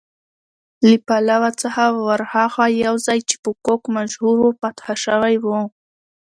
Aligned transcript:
له 0.89 0.97
پلاوا 1.07 1.51
څخه 1.61 1.83
ورهاخوا 2.07 2.65
یو 2.85 2.95
ځای 3.05 3.19
چې 3.29 3.35
په 3.43 3.49
کوک 3.65 3.83
مشهور 3.97 4.37
و، 4.41 4.57
فتح 4.61 4.87
شوی 5.03 5.35
و. 5.39 5.45